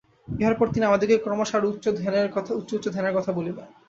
[0.39, 1.85] ইহার পর তিনি আমাদিগকে ক্রমশ আরও উচ্চ
[2.59, 3.67] উচ্চ ধ্যানের কথা বলিবেন।